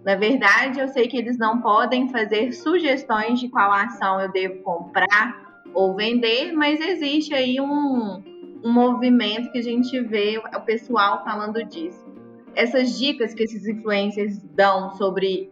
Na 0.03 0.15
verdade, 0.15 0.81
eu 0.81 0.89
sei 0.89 1.07
que 1.07 1.15
eles 1.15 1.37
não 1.37 1.61
podem 1.61 2.09
fazer 2.09 2.51
sugestões 2.51 3.39
de 3.39 3.47
qual 3.47 3.71
ação 3.71 4.19
eu 4.19 4.29
devo 4.29 4.61
comprar 4.61 5.63
ou 5.73 5.95
vender, 5.95 6.51
mas 6.51 6.81
existe 6.81 7.33
aí 7.33 7.61
um, 7.61 8.21
um 8.61 8.69
movimento 8.69 9.53
que 9.53 9.59
a 9.59 9.63
gente 9.63 9.97
vê 10.01 10.37
o 10.37 10.61
pessoal 10.61 11.23
falando 11.23 11.63
disso. 11.63 12.05
Essas 12.53 12.99
dicas 12.99 13.33
que 13.33 13.43
esses 13.43 13.65
influencers 13.65 14.37
dão 14.53 14.89
sobre 14.95 15.49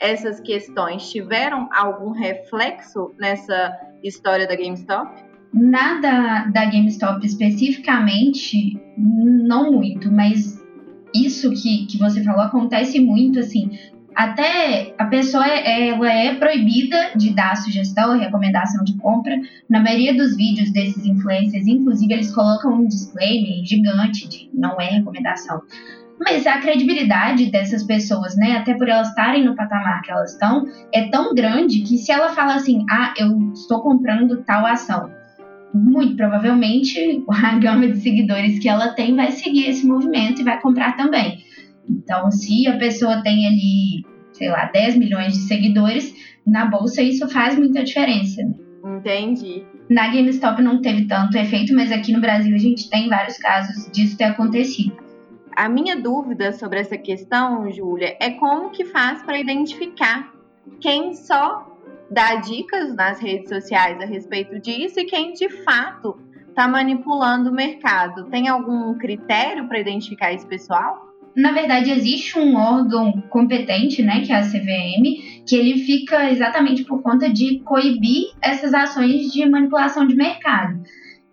essas 0.00 0.40
questões 0.40 1.10
tiveram 1.10 1.68
algum 1.72 2.10
reflexo 2.10 3.14
nessa 3.18 3.78
história 4.02 4.48
da 4.48 4.56
GameStop? 4.56 5.22
Nada 5.52 6.46
da 6.50 6.64
GameStop 6.64 7.24
especificamente, 7.26 8.80
não 8.96 9.72
muito, 9.72 10.10
mas 10.10 10.58
isso 11.14 11.50
que, 11.50 11.86
que 11.86 11.98
você 11.98 12.22
falou 12.24 12.42
acontece 12.42 12.98
muito, 13.00 13.40
assim. 13.40 13.70
Até 14.14 14.94
a 14.98 15.04
pessoa 15.06 15.46
é, 15.46 15.88
ela 15.88 16.12
é 16.12 16.34
proibida 16.34 17.12
de 17.16 17.34
dar 17.34 17.56
sugestão, 17.56 18.18
recomendação 18.18 18.84
de 18.84 18.96
compra. 18.98 19.36
Na 19.68 19.80
maioria 19.80 20.14
dos 20.14 20.36
vídeos 20.36 20.72
desses 20.72 21.04
influencers, 21.04 21.66
inclusive, 21.66 22.12
eles 22.12 22.34
colocam 22.34 22.74
um 22.74 22.86
disclaimer 22.86 23.64
gigante 23.64 24.28
de 24.28 24.50
não 24.52 24.80
é 24.80 24.86
recomendação. 24.86 25.62
Mas 26.20 26.46
a 26.46 26.58
credibilidade 26.58 27.50
dessas 27.50 27.82
pessoas, 27.82 28.36
né, 28.36 28.52
até 28.52 28.74
por 28.74 28.88
elas 28.88 29.08
estarem 29.08 29.42
no 29.42 29.56
patamar 29.56 30.02
que 30.02 30.12
elas 30.12 30.32
estão, 30.32 30.66
é 30.92 31.08
tão 31.08 31.34
grande 31.34 31.80
que 31.80 31.96
se 31.96 32.12
ela 32.12 32.28
fala 32.34 32.56
assim, 32.56 32.84
ah, 32.90 33.14
eu 33.16 33.52
estou 33.54 33.80
comprando 33.80 34.44
tal 34.44 34.66
ação, 34.66 35.10
muito 35.72 36.16
provavelmente 36.16 37.24
a 37.42 37.58
gama 37.58 37.88
de 37.88 38.00
seguidores 38.00 38.58
que 38.58 38.68
ela 38.68 38.88
tem 38.88 39.16
vai 39.16 39.32
seguir 39.32 39.70
esse 39.70 39.86
movimento 39.86 40.42
e 40.42 40.44
vai 40.44 40.60
comprar 40.60 40.94
também. 40.94 41.42
Então, 41.88 42.30
se 42.30 42.68
a 42.68 42.76
pessoa 42.76 43.22
tem 43.22 43.46
ali, 43.46 44.04
sei 44.34 44.50
lá, 44.50 44.66
10 44.66 44.98
milhões 44.98 45.32
de 45.32 45.40
seguidores, 45.40 46.14
na 46.46 46.66
bolsa 46.66 47.02
isso 47.02 47.26
faz 47.30 47.58
muita 47.58 47.82
diferença. 47.82 48.42
Entendi. 48.84 49.64
Na 49.88 50.08
GameStop 50.08 50.60
não 50.62 50.82
teve 50.82 51.06
tanto 51.06 51.36
efeito, 51.36 51.74
mas 51.74 51.90
aqui 51.90 52.12
no 52.12 52.20
Brasil 52.20 52.54
a 52.54 52.58
gente 52.58 52.90
tem 52.90 53.08
vários 53.08 53.38
casos 53.38 53.90
disso 53.90 54.16
ter 54.16 54.24
acontecido. 54.24 55.09
A 55.60 55.68
minha 55.68 55.94
dúvida 55.94 56.54
sobre 56.54 56.78
essa 56.80 56.96
questão, 56.96 57.70
Júlia, 57.70 58.16
é 58.18 58.30
como 58.30 58.70
que 58.70 58.82
faz 58.86 59.22
para 59.22 59.38
identificar 59.38 60.32
quem 60.80 61.12
só 61.12 61.76
dá 62.10 62.36
dicas 62.36 62.94
nas 62.94 63.20
redes 63.20 63.50
sociais 63.50 64.00
a 64.00 64.06
respeito 64.06 64.58
disso 64.58 64.98
e 64.98 65.04
quem 65.04 65.34
de 65.34 65.50
fato 65.62 66.18
está 66.48 66.66
manipulando 66.66 67.50
o 67.50 67.52
mercado. 67.52 68.24
Tem 68.30 68.48
algum 68.48 68.96
critério 68.96 69.68
para 69.68 69.78
identificar 69.78 70.32
esse 70.32 70.46
pessoal? 70.46 71.06
Na 71.36 71.52
verdade, 71.52 71.90
existe 71.90 72.38
um 72.38 72.56
órgão 72.56 73.20
competente, 73.28 74.02
né, 74.02 74.22
que 74.22 74.32
é 74.32 74.36
a 74.36 74.42
CVM, 74.42 75.44
que 75.46 75.54
ele 75.54 75.84
fica 75.84 76.30
exatamente 76.30 76.84
por 76.84 77.02
conta 77.02 77.28
de 77.28 77.58
coibir 77.60 78.32
essas 78.40 78.72
ações 78.72 79.30
de 79.30 79.46
manipulação 79.46 80.06
de 80.06 80.16
mercado. 80.16 80.80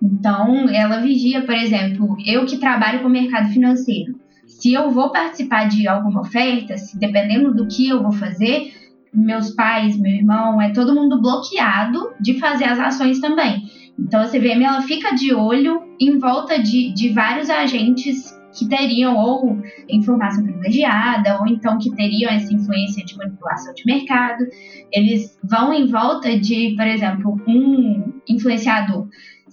Então, 0.02 0.70
ela 0.70 1.02
vigia, 1.02 1.42
por 1.42 1.56
exemplo, 1.56 2.18
eu 2.26 2.46
que 2.46 2.58
trabalho 2.58 3.02
com 3.02 3.08
o 3.08 3.12
mercado 3.12 3.50
financeiro. 3.50 4.20
Se 4.46 4.74
eu 4.74 4.92
vou 4.92 5.12
participar 5.12 5.68
de 5.68 5.88
alguma 5.88 6.22
oferta, 6.22 6.78
se 6.78 6.98
dependendo 7.00 7.54
do 7.54 7.68
que 7.68 7.90
eu 7.90 8.02
vou 8.02 8.12
fazer, 8.12 8.72
meus 9.14 9.50
pais, 9.52 9.98
meu 9.98 10.12
irmão, 10.12 10.62
é 10.62 10.72
todo 10.72 10.94
mundo 10.94 11.22
bloqueado 11.22 12.12
de 12.20 12.40
fazer 12.40 12.66
as 12.66 12.80
ações 12.80 13.20
também. 13.20 13.64
Então 14.00 14.22
a 14.22 14.28
CVM 14.28 14.64
ela 14.64 14.82
fica 14.82 15.16
de 15.16 15.34
olho 15.34 15.82
em 16.00 16.20
volta 16.20 16.62
de, 16.62 16.94
de 16.94 17.10
vários 17.10 17.50
agentes 17.50 18.38
que 18.58 18.68
teriam 18.68 19.16
ou 19.16 19.62
informação 19.90 20.44
privilegiada, 20.44 21.40
ou 21.40 21.48
então 21.48 21.78
que 21.78 21.96
teriam 21.96 22.32
essa 22.32 22.54
influência 22.54 23.04
de 23.06 23.16
manipulação 23.18 23.74
de 23.74 23.86
mercado. 23.86 24.46
Eles 24.92 25.38
vão 25.44 25.74
em 25.74 25.88
volta 25.88 26.38
de, 26.40 26.76
por 26.76 26.88
exemplo, 26.88 27.40
um 27.48 28.14
influenciador. 28.28 29.08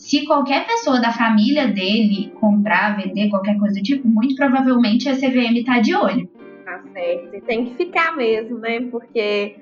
Se 0.04 0.26
qualquer 0.26 0.66
pessoa 0.66 1.00
da 1.00 1.10
família 1.10 1.66
dele 1.66 2.30
comprar, 2.38 2.94
vender 2.94 3.30
qualquer 3.30 3.58
coisa 3.58 3.74
do 3.74 3.82
tipo, 3.82 4.06
muito 4.06 4.36
provavelmente 4.36 5.08
a 5.08 5.14
CVM 5.14 5.56
está 5.56 5.80
de 5.80 5.94
olho. 5.94 6.28
Tá 6.62 6.82
certo. 6.92 7.34
E 7.34 7.40
tem 7.40 7.64
que 7.64 7.74
ficar 7.74 8.14
mesmo, 8.14 8.58
né? 8.58 8.82
Porque 8.90 9.56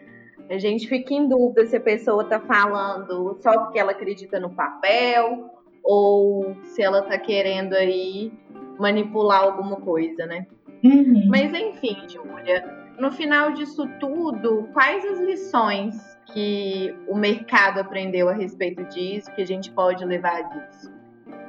a 0.51 0.59
gente 0.59 0.89
fica 0.89 1.15
em 1.15 1.29
dúvida 1.29 1.65
se 1.67 1.77
a 1.77 1.81
pessoa 1.81 2.25
tá 2.25 2.41
falando 2.41 3.39
só 3.41 3.57
porque 3.57 3.79
ela 3.79 3.93
acredita 3.93 4.41
no 4.41 4.51
papel 4.51 5.49
ou 5.85 6.57
se 6.65 6.83
ela 6.83 7.03
tá 7.03 7.17
querendo 7.17 7.75
aí 7.75 8.33
manipular 8.81 9.45
alguma 9.45 9.77
coisa, 9.77 10.27
né? 10.27 10.49
Uhum. 10.83 11.29
Mas 11.29 11.55
enfim, 11.55 11.97
Júlia, 12.09 12.82
no 12.99 13.11
final 13.11 13.53
disso 13.53 13.87
tudo, 13.99 14.69
quais 14.73 15.05
as 15.05 15.21
lições 15.21 15.95
que 16.27 16.95
o 17.09 17.17
mercado 17.17 17.81
aprendeu 17.81 18.29
a 18.29 18.33
respeito 18.33 18.85
disso, 18.85 19.33
que 19.35 19.43
a 19.43 19.47
gente 19.47 19.71
pode 19.71 20.05
levar 20.05 20.43
disso? 20.43 20.93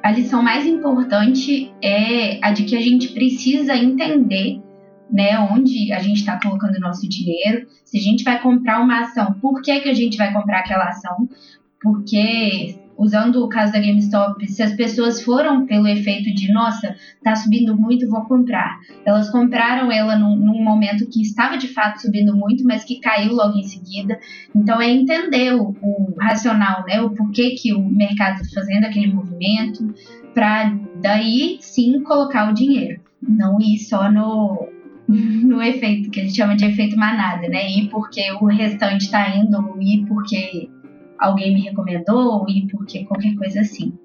A 0.02 0.10
lição 0.10 0.42
mais 0.42 0.66
importante 0.66 1.72
é 1.82 2.38
a 2.44 2.52
de 2.52 2.64
que 2.64 2.76
a 2.76 2.80
gente 2.80 3.12
precisa 3.12 3.74
entender 3.76 4.62
né, 5.10 5.38
onde 5.38 5.92
a 5.92 5.98
gente 5.98 6.18
está 6.18 6.38
colocando 6.40 6.76
o 6.76 6.80
nosso 6.80 7.08
dinheiro. 7.08 7.66
Se 7.84 7.98
a 7.98 8.00
gente 8.00 8.24
vai 8.24 8.40
comprar 8.40 8.80
uma 8.80 9.00
ação, 9.00 9.34
por 9.34 9.62
que, 9.62 9.80
que 9.80 9.88
a 9.88 9.94
gente 9.94 10.16
vai 10.16 10.32
comprar 10.32 10.60
aquela 10.60 10.88
ação? 10.88 11.28
Porque 11.80 12.83
usando 12.96 13.44
o 13.44 13.48
caso 13.48 13.72
da 13.72 13.80
GameStop, 13.80 14.46
se 14.46 14.62
as 14.62 14.74
pessoas 14.74 15.22
foram 15.22 15.66
pelo 15.66 15.86
efeito 15.86 16.32
de, 16.34 16.52
nossa, 16.52 16.94
tá 17.22 17.34
subindo 17.34 17.76
muito, 17.76 18.08
vou 18.08 18.22
comprar. 18.22 18.78
Elas 19.04 19.30
compraram 19.30 19.90
ela 19.90 20.16
num, 20.16 20.36
num, 20.36 20.62
momento 20.62 21.08
que 21.08 21.20
estava 21.22 21.56
de 21.56 21.68
fato 21.68 22.00
subindo 22.00 22.36
muito, 22.36 22.64
mas 22.64 22.84
que 22.84 23.00
caiu 23.00 23.32
logo 23.32 23.58
em 23.58 23.62
seguida. 23.62 24.18
Então 24.54 24.80
é 24.80 24.90
entender 24.90 25.54
o, 25.54 25.74
o 25.82 26.14
racional, 26.18 26.84
né? 26.86 27.00
O 27.00 27.10
porquê 27.10 27.50
que 27.50 27.74
o 27.74 27.84
mercado 27.84 28.40
está 28.40 28.60
fazendo 28.60 28.84
aquele 28.84 29.12
movimento, 29.12 29.94
para 30.32 30.76
daí 31.00 31.58
sim 31.60 32.02
colocar 32.02 32.50
o 32.50 32.54
dinheiro. 32.54 33.00
Não 33.22 33.60
ir 33.60 33.78
só 33.78 34.10
no, 34.10 34.68
no 35.08 35.62
efeito 35.62 36.10
que 36.10 36.20
a 36.20 36.24
gente 36.24 36.36
chama 36.36 36.56
de 36.56 36.64
efeito 36.64 36.96
manada, 36.96 37.48
né? 37.48 37.70
Ir 37.70 37.88
porque 37.88 38.22
o 38.40 38.46
restante 38.46 39.02
está 39.02 39.36
indo, 39.36 39.76
ir 39.80 40.04
porque 40.06 40.68
alguém 41.18 41.54
me 41.54 41.60
recomendou 41.62 42.46
e 42.48 42.66
porque 42.68 43.04
qualquer 43.04 43.34
coisa 43.36 43.60
assim. 43.60 43.98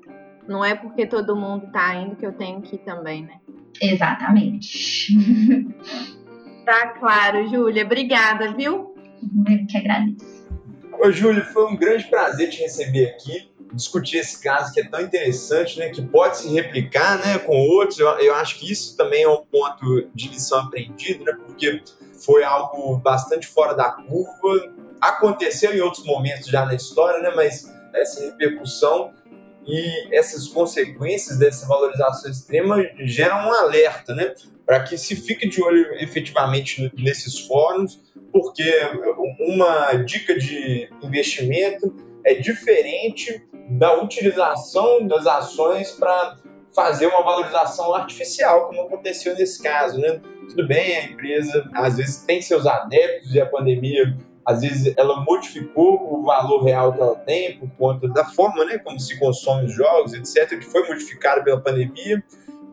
Não 0.48 0.66
é 0.66 0.74
porque 0.74 1.06
todo 1.06 1.36
mundo 1.36 1.68
tá 1.72 1.96
indo 1.96 2.16
que 2.16 2.26
eu 2.26 2.34
tenho 2.34 2.62
que 2.62 2.76
ir 2.76 2.80
também, 2.80 3.24
né? 3.24 3.40
Exatamente. 3.82 5.14
tá 6.66 6.88
claro, 7.00 7.48
Júlia. 7.48 7.86
Obrigada, 7.86 8.54
viu? 8.54 8.96
Eu 9.48 9.66
que 9.68 9.78
agradeço. 9.78 10.48
Ô, 11.00 11.12
Júlia, 11.12 11.46
foi 11.46 11.66
um 11.68 11.76
grande 11.76 12.06
prazer 12.06 12.50
te 12.50 12.62
receber 12.62 13.12
aqui, 13.12 13.50
discutir 13.74 14.18
esse 14.18 14.42
caso 14.42 14.74
que 14.74 14.82
é 14.82 14.90
tão 14.90 15.00
interessante, 15.02 15.78
né? 15.78 15.90
Que 15.90 16.02
pode 16.02 16.38
se 16.38 16.54
replicar, 16.54 17.24
né? 17.24 17.38
Com 17.38 17.56
outros. 17.56 18.00
Eu, 18.00 18.08
eu 18.20 18.34
acho 18.36 18.60
que 18.60 18.72
isso 18.72 18.98
também 18.98 19.24
é 19.24 19.30
um 19.30 19.44
ponto 19.46 20.10
de 20.14 20.30
lição 20.30 20.60
aprendida, 20.60 21.24
né? 21.24 21.38
Porque 21.46 21.82
foi 22.26 22.44
algo 22.44 22.98
bastante 22.98 23.48
fora 23.48 23.74
da 23.74 23.92
curva, 23.92 24.74
aconteceu 25.02 25.74
em 25.74 25.82
outros 25.82 26.06
momentos 26.06 26.48
já 26.48 26.66
na 26.66 26.76
história, 26.76 27.22
né? 27.22 27.32
Mas 27.36 27.72
essa 27.94 28.24
repercussão 28.24 29.14
e 29.66 30.16
essas 30.16 30.48
consequências 30.48 31.38
dessa 31.38 31.68
valorização 31.68 32.32
extrema 32.32 32.84
geram 33.00 33.48
um 33.48 33.54
alerta, 33.54 34.14
né? 34.14 34.34
Para 34.66 34.84
que 34.84 34.98
se 34.98 35.16
fique 35.16 35.48
de 35.48 35.62
olho 35.62 35.94
efetivamente 35.96 36.92
nesses 36.98 37.40
fóruns, 37.40 38.00
porque 38.32 38.72
uma 39.40 39.94
dica 39.94 40.38
de 40.38 40.90
investimento 41.02 41.94
é 42.26 42.36
diferente 42.36 43.48
da 43.72 44.02
utilização 44.02 45.06
das 45.08 45.26
ações 45.28 45.92
para 45.92 46.38
fazer 46.76 47.08
uma 47.08 47.24
valorização 47.24 47.94
artificial, 47.94 48.68
como 48.68 48.82
aconteceu 48.82 49.36
nesse 49.36 49.62
caso, 49.62 50.00
né? 50.00 50.22
Tudo 50.50 50.68
bem, 50.68 50.98
a 50.98 51.04
empresa 51.06 51.70
às 51.74 51.98
vezes 51.98 52.24
tem 52.24 52.42
seus 52.42 52.66
adeptos 52.66 53.34
e 53.34 53.42
a 53.42 53.46
pandemia 53.46 54.16
às 54.50 54.62
vezes 54.62 54.96
ela 54.98 55.22
modificou 55.22 56.12
o 56.12 56.24
valor 56.24 56.64
real 56.64 56.92
que 56.92 57.00
ela 57.00 57.16
tem 57.18 57.60
por 57.60 57.70
conta 57.78 58.08
da 58.08 58.26
forma 58.26 58.66
né, 58.66 58.80
como 58.80 59.00
se 59.00 59.20
consome 59.20 59.68
os 59.68 59.76
jogos, 59.76 60.12
etc., 60.14 60.58
que 60.58 60.66
foi 60.66 60.88
modificado 60.88 61.44
pela 61.44 61.62
pandemia, 61.62 62.24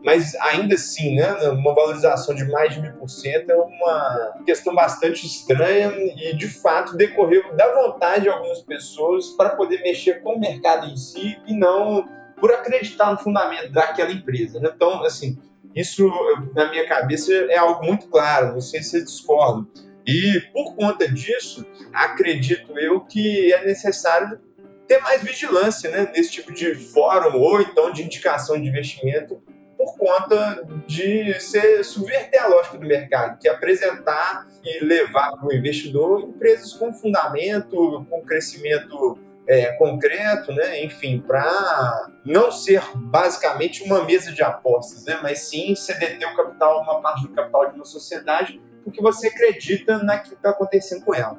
mas 0.03 0.33
ainda 0.37 0.73
assim, 0.73 1.15
né, 1.15 1.31
uma 1.49 1.75
valorização 1.75 2.33
de 2.33 2.45
mais 2.45 2.73
de 2.73 2.81
mil 2.81 2.93
por 2.93 3.07
cento 3.07 3.51
é 3.51 3.55
uma 3.55 4.33
questão 4.43 4.73
bastante 4.73 5.27
estranha 5.27 5.91
e, 5.95 6.35
de 6.35 6.47
fato, 6.47 6.97
decorreu 6.97 7.55
da 7.55 7.71
vontade 7.71 8.23
de 8.23 8.29
algumas 8.29 8.61
pessoas 8.63 9.27
para 9.29 9.51
poder 9.51 9.83
mexer 9.83 10.23
com 10.23 10.33
o 10.33 10.39
mercado 10.39 10.87
em 10.87 10.97
si 10.97 11.37
e 11.45 11.53
não 11.53 12.09
por 12.39 12.51
acreditar 12.51 13.11
no 13.11 13.19
fundamento 13.19 13.71
daquela 13.71 14.11
empresa. 14.11 14.59
Né? 14.59 14.71
Então, 14.75 15.03
assim, 15.03 15.37
isso, 15.75 16.09
na 16.55 16.71
minha 16.71 16.87
cabeça, 16.87 17.31
é 17.31 17.57
algo 17.57 17.85
muito 17.85 18.07
claro, 18.07 18.53
não 18.53 18.61
sei 18.61 18.81
se 18.81 18.89
vocês 18.89 19.05
discordam 19.05 19.67
e 20.07 20.39
por 20.53 20.73
conta 20.75 21.11
disso, 21.11 21.65
acredito 21.93 22.79
eu 22.79 23.01
que 23.01 23.53
é 23.53 23.65
necessário 23.65 24.39
ter 24.87 24.99
mais 24.99 25.21
vigilância 25.21 25.91
né, 25.91 26.09
nesse 26.15 26.31
tipo 26.31 26.53
de 26.53 26.73
fórum 26.75 27.37
ou 27.37 27.61
então 27.61 27.91
de 27.91 28.03
indicação 28.03 28.59
de 28.59 28.69
investimento 28.69 29.41
por 29.77 29.97
conta 29.97 30.65
de 30.87 31.39
ser 31.39 31.83
subverter 31.83 32.41
a 32.41 32.47
lógica 32.47 32.77
do 32.77 32.87
mercado, 32.87 33.37
que 33.37 33.47
é 33.47 33.51
apresentar 33.51 34.47
e 34.63 34.83
levar 34.83 35.33
para 35.33 35.45
o 35.45 35.53
investidor 35.53 36.21
empresas 36.21 36.73
com 36.73 36.93
fundamento, 36.93 38.05
com 38.09 38.21
crescimento 38.25 39.19
é, 39.45 39.73
concreto, 39.73 40.51
né? 40.53 40.83
enfim, 40.83 41.19
para 41.19 42.09
não 42.25 42.51
ser 42.51 42.81
basicamente 42.95 43.83
uma 43.83 44.03
mesa 44.03 44.31
de 44.31 44.41
apostas, 44.41 45.05
né? 45.05 45.19
mas 45.21 45.39
sim 45.39 45.75
ceder 45.75 46.17
o 46.27 46.35
capital, 46.35 46.81
uma 46.81 47.01
parte 47.01 47.23
do 47.23 47.29
capital 47.33 47.69
de 47.69 47.75
uma 47.75 47.85
sociedade 47.85 48.59
porque 48.87 49.01
você 49.01 49.27
acredita 49.27 50.01
naquilo 50.01 50.35
que 50.35 50.39
está 50.39 50.51
acontecendo 50.51 51.03
com 51.03 51.13
ela. 51.13 51.37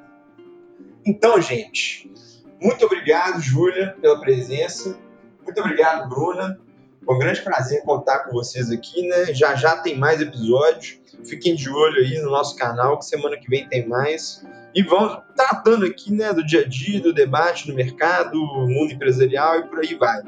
Então, 1.07 1.41
gente, 1.41 2.13
muito 2.61 2.85
obrigado, 2.85 3.41
Júlia, 3.41 3.97
pela 4.03 4.21
presença. 4.21 4.99
Muito 5.43 5.59
obrigado, 5.59 6.11
Bruna. 6.11 6.61
Foi 7.03 7.15
um 7.15 7.19
grande 7.19 7.41
prazer 7.41 7.83
contar 7.85 8.19
com 8.19 8.33
vocês 8.33 8.71
aqui, 8.71 9.09
né? 9.09 9.33
Já 9.33 9.55
já 9.55 9.79
tem 9.79 9.97
mais 9.97 10.21
episódios. 10.21 11.01
Fiquem 11.25 11.55
de 11.55 11.71
olho 11.71 11.97
aí 12.01 12.21
no 12.21 12.31
nosso 12.31 12.55
canal, 12.55 12.99
que 12.99 13.07
semana 13.07 13.39
que 13.39 13.49
vem 13.49 13.67
tem 13.67 13.89
mais. 13.89 14.47
E 14.75 14.83
vamos 14.83 15.19
tratando 15.35 15.87
aqui, 15.87 16.13
né, 16.13 16.35
do 16.35 16.45
dia 16.45 16.61
a 16.61 16.69
dia, 16.69 17.01
do 17.01 17.15
debate 17.15 17.67
no 17.67 17.75
mercado, 17.75 18.39
mundo 18.39 18.93
empresarial 18.93 19.61
e 19.61 19.69
por 19.69 19.79
aí 19.79 19.95
vai. 19.95 20.21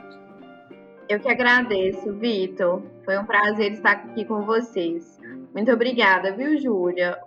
Eu 1.06 1.20
que 1.20 1.28
agradeço, 1.28 2.14
Vitor. 2.14 2.82
Foi 3.04 3.18
um 3.18 3.26
prazer 3.26 3.72
estar 3.72 3.90
aqui 3.90 4.24
com 4.24 4.46
vocês. 4.46 5.19
Muito 5.54 5.70
obrigada, 5.72 6.34
viu, 6.36 6.60
Júlia? 6.60 7.18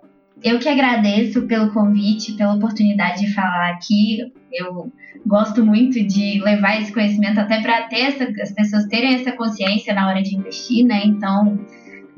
Eu 0.42 0.58
que 0.58 0.68
agradeço 0.68 1.46
pelo 1.46 1.72
convite, 1.72 2.32
pela 2.32 2.54
oportunidade 2.54 3.20
de 3.20 3.32
falar 3.32 3.70
aqui. 3.70 4.32
Eu 4.52 4.92
gosto 5.24 5.64
muito 5.64 6.02
de 6.06 6.40
levar 6.42 6.80
esse 6.80 6.92
conhecimento 6.92 7.38
até 7.38 7.60
para 7.62 7.82
ter 7.88 8.00
essa, 8.00 8.24
as 8.24 8.52
pessoas 8.52 8.86
terem 8.86 9.14
essa 9.14 9.32
consciência 9.32 9.94
na 9.94 10.08
hora 10.08 10.22
de 10.22 10.36
investir, 10.36 10.84
né? 10.84 11.02
Então, 11.04 11.58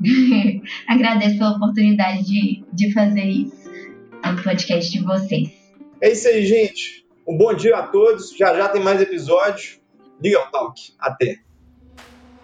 agradeço 0.87 1.37
pela 1.37 1.55
oportunidade 1.55 2.25
de, 2.25 2.63
de 2.73 2.91
fazer 2.91 3.25
isso 3.25 3.69
no 4.25 4.43
podcast 4.43 4.91
de 4.91 5.03
vocês. 5.03 5.49
É 6.01 6.11
isso 6.11 6.27
aí, 6.27 6.45
gente. 6.45 7.05
Um 7.27 7.37
bom 7.37 7.53
dia 7.53 7.77
a 7.77 7.83
todos. 7.83 8.35
Já 8.35 8.55
já 8.55 8.69
tem 8.69 8.81
mais 8.81 9.01
episódios. 9.01 9.79
Legal 10.21 10.49
Talk. 10.51 10.93
Até. 10.99 11.46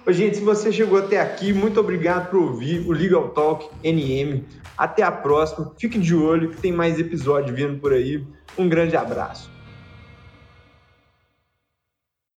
Gente, 0.10 0.38
se 0.38 0.44
você 0.44 0.72
chegou 0.72 1.00
até 1.00 1.22
aqui, 1.22 1.54
muito 1.54 1.80
obrigado 1.80 2.30
por 2.30 2.39
ouvir 2.39 2.86
o 2.86 2.92
Legal 2.92 3.30
Talk 3.30 3.70
NM. 3.84 4.44
Até 4.78 5.02
a 5.02 5.12
próxima. 5.12 5.72
Fique 5.78 5.98
de 5.98 6.13
olho 6.13 6.50
que 6.50 6.58
tem 6.58 6.74
mais 6.74 7.00
episódio 7.00 7.56
vindo 7.56 7.80
por 7.80 7.94
aí. 7.94 8.26
Um 8.58 8.68
grande 8.68 8.98
abraço. 8.98 9.53